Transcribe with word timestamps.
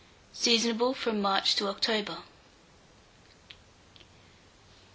Seasonable 0.33 0.95
from 0.95 1.21
March 1.21 1.55
to 1.57 1.67
October. 1.67 2.23